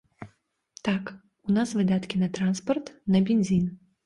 Так, 0.87 1.11
у 1.49 1.57
нас 1.57 1.75
выдаткі 1.77 2.23
на 2.23 2.31
транспарт, 2.39 2.91
на 3.15 3.23
бензін. 3.31 3.71